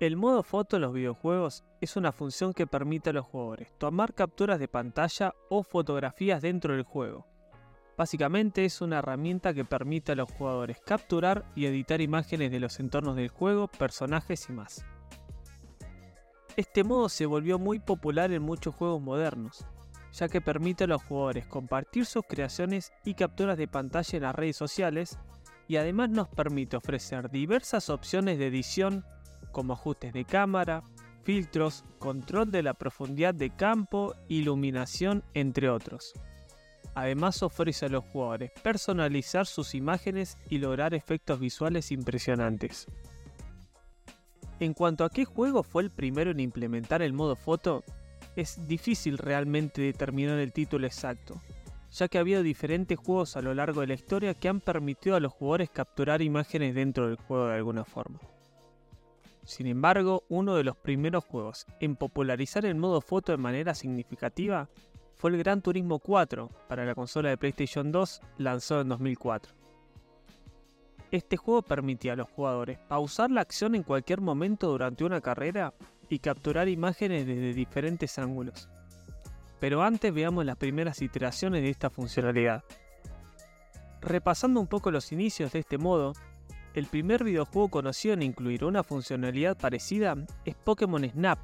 [0.00, 4.14] El modo foto en los videojuegos es una función que permite a los jugadores tomar
[4.14, 7.26] capturas de pantalla o fotografías dentro del juego.
[7.98, 12.80] Básicamente es una herramienta que permite a los jugadores capturar y editar imágenes de los
[12.80, 14.86] entornos del juego, personajes y más.
[16.56, 19.66] Este modo se volvió muy popular en muchos juegos modernos,
[20.14, 24.34] ya que permite a los jugadores compartir sus creaciones y capturas de pantalla en las
[24.34, 25.18] redes sociales
[25.68, 29.04] y además nos permite ofrecer diversas opciones de edición
[29.50, 30.82] como ajustes de cámara,
[31.22, 36.12] filtros, control de la profundidad de campo, iluminación, entre otros.
[36.94, 42.86] Además ofrece a los jugadores personalizar sus imágenes y lograr efectos visuales impresionantes.
[44.58, 47.84] En cuanto a qué juego fue el primero en implementar el modo foto,
[48.36, 51.40] es difícil realmente determinar el título exacto,
[51.90, 55.16] ya que ha habido diferentes juegos a lo largo de la historia que han permitido
[55.16, 58.20] a los jugadores capturar imágenes dentro del juego de alguna forma.
[59.50, 64.68] Sin embargo, uno de los primeros juegos en popularizar el modo foto de manera significativa
[65.16, 69.52] fue el Gran Turismo 4 para la consola de PlayStation 2 lanzado en 2004.
[71.10, 75.74] Este juego permitía a los jugadores pausar la acción en cualquier momento durante una carrera
[76.08, 78.68] y capturar imágenes desde diferentes ángulos.
[79.58, 82.62] Pero antes veamos las primeras iteraciones de esta funcionalidad.
[84.00, 86.12] Repasando un poco los inicios de este modo,
[86.74, 91.38] el primer videojuego conocido en incluir una funcionalidad parecida es Pokémon Snap,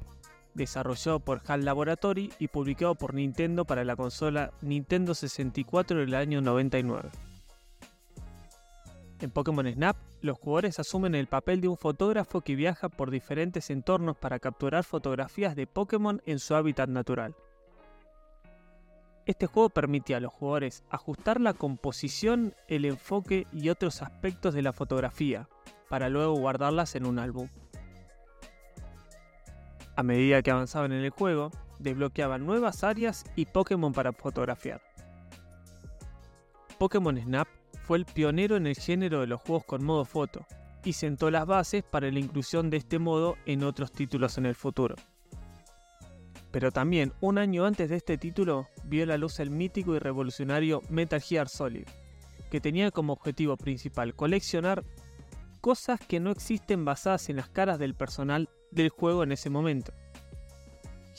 [0.53, 6.41] desarrollado por HAL Laboratory y publicado por Nintendo para la consola Nintendo 64 del año
[6.41, 7.09] 99.
[9.19, 13.69] En Pokémon Snap, los jugadores asumen el papel de un fotógrafo que viaja por diferentes
[13.69, 17.35] entornos para capturar fotografías de Pokémon en su hábitat natural.
[19.27, 24.61] Este juego permite a los jugadores ajustar la composición, el enfoque y otros aspectos de
[24.61, 25.49] la fotografía,
[25.89, 27.49] para luego guardarlas en un álbum.
[29.97, 34.81] A medida que avanzaban en el juego, desbloqueaban nuevas áreas y Pokémon para fotografiar.
[36.79, 37.49] Pokémon Snap
[37.83, 40.45] fue el pionero en el género de los juegos con modo foto,
[40.85, 44.55] y sentó las bases para la inclusión de este modo en otros títulos en el
[44.55, 44.95] futuro.
[46.57, 50.81] Pero también, un año antes de este título, vio la luz el mítico y revolucionario
[50.89, 51.85] Metal Gear Solid,
[52.49, 54.83] que tenía como objetivo principal coleccionar
[55.61, 59.93] cosas que no existen basadas en las caras del personal del juego en ese momento.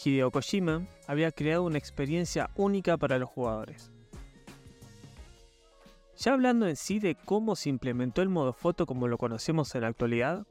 [0.04, 3.93] Hideo Kojima había creado una experiencia única para los jugadores.
[6.16, 9.82] Ya hablando en sí de cómo se implementó el modo foto como lo conocemos en
[9.82, 10.49] la actualidad,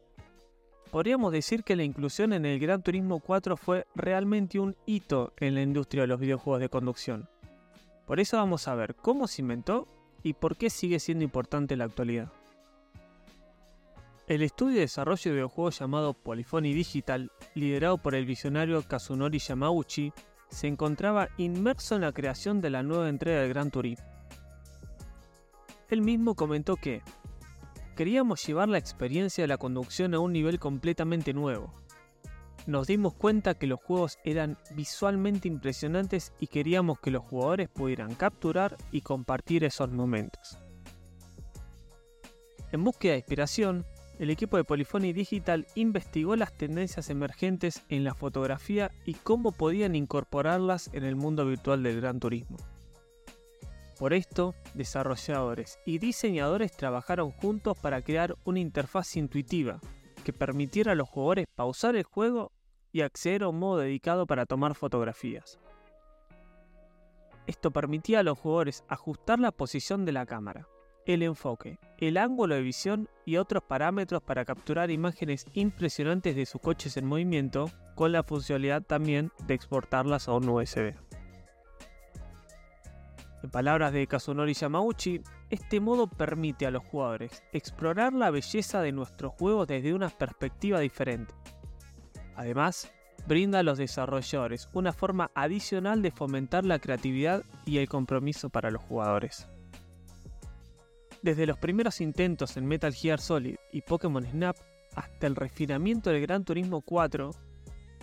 [0.91, 5.55] Podríamos decir que la inclusión en el Gran Turismo 4 fue realmente un hito en
[5.55, 7.27] la industria de los videojuegos de conducción.
[8.05, 9.85] Por eso vamos a ver cómo se inventó
[10.23, 12.31] y por qué sigue siendo importante en la actualidad.
[14.27, 20.13] El estudio de desarrollo de videojuegos llamado Polyphony Digital, liderado por el visionario Kazunori Yamauchi,
[20.49, 24.05] se encontraba inmerso en la creación de la nueva entrega del Gran Turismo.
[25.89, 27.01] Él mismo comentó que,
[27.97, 31.73] queríamos llevar la experiencia de la conducción a un nivel completamente nuevo.
[32.67, 38.13] Nos dimos cuenta que los juegos eran visualmente impresionantes y queríamos que los jugadores pudieran
[38.13, 40.59] capturar y compartir esos momentos.
[42.71, 43.83] En búsqueda de inspiración,
[44.19, 49.95] el equipo de Polyphony Digital investigó las tendencias emergentes en la fotografía y cómo podían
[49.95, 52.57] incorporarlas en el mundo virtual del gran turismo.
[53.99, 59.79] Por esto, desarrolladores y diseñadores trabajaron juntos para crear una interfaz intuitiva
[60.23, 62.51] que permitiera a los jugadores pausar el juego
[62.91, 65.59] y acceder a un modo dedicado para tomar fotografías.
[67.47, 70.67] Esto permitía a los jugadores ajustar la posición de la cámara,
[71.05, 76.61] el enfoque, el ángulo de visión y otros parámetros para capturar imágenes impresionantes de sus
[76.61, 80.93] coches en movimiento, con la funcionalidad también de exportarlas a un USB.
[83.43, 88.91] En palabras de Kazunori Yamauchi, este modo permite a los jugadores explorar la belleza de
[88.91, 91.33] nuestros juegos desde una perspectiva diferente.
[92.35, 92.91] Además,
[93.27, 98.71] brinda a los desarrolladores una forma adicional de fomentar la creatividad y el compromiso para
[98.71, 99.47] los jugadores.
[101.21, 104.55] Desde los primeros intentos en Metal Gear Solid y Pokémon Snap
[104.95, 107.31] hasta el refinamiento del Gran Turismo 4,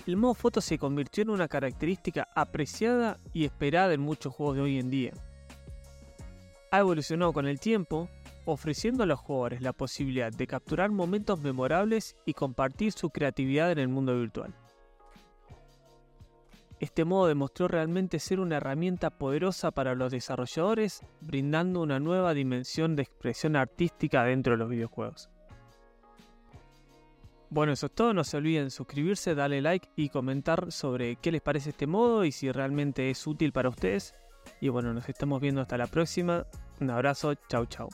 [0.06, 4.62] el modo foto se convirtió en una característica apreciada y esperada en muchos juegos de
[4.62, 5.12] hoy en día.
[6.70, 8.08] Ha evolucionado con el tiempo,
[8.44, 13.78] ofreciendo a los jugadores la posibilidad de capturar momentos memorables y compartir su creatividad en
[13.78, 14.54] el mundo virtual.
[16.80, 22.94] Este modo demostró realmente ser una herramienta poderosa para los desarrolladores, brindando una nueva dimensión
[22.96, 25.30] de expresión artística dentro de los videojuegos.
[27.54, 28.12] Bueno, eso es todo.
[28.12, 32.32] No se olviden suscribirse, darle like y comentar sobre qué les parece este modo y
[32.32, 34.12] si realmente es útil para ustedes.
[34.60, 36.48] Y bueno, nos estamos viendo hasta la próxima.
[36.80, 37.88] Un abrazo, chau chau.